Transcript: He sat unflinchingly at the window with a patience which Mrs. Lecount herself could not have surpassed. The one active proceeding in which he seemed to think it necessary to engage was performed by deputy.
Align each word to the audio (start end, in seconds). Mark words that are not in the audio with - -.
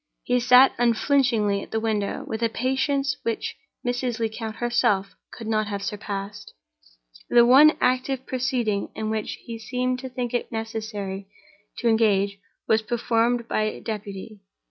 He 0.23 0.39
sat 0.39 0.73
unflinchingly 0.79 1.61
at 1.61 1.69
the 1.69 1.79
window 1.79 2.25
with 2.25 2.41
a 2.41 2.49
patience 2.49 3.17
which 3.21 3.55
Mrs. 3.85 4.17
Lecount 4.19 4.55
herself 4.55 5.13
could 5.31 5.45
not 5.45 5.67
have 5.67 5.83
surpassed. 5.83 6.55
The 7.29 7.45
one 7.45 7.73
active 7.79 8.25
proceeding 8.25 8.89
in 8.95 9.11
which 9.11 9.33
he 9.45 9.59
seemed 9.59 9.99
to 9.99 10.09
think 10.09 10.33
it 10.33 10.51
necessary 10.51 11.27
to 11.77 11.87
engage 11.87 12.39
was 12.67 12.81
performed 12.81 13.47
by 13.47 13.77
deputy. 13.77 14.39